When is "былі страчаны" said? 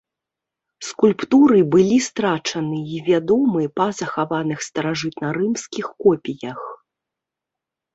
1.75-2.79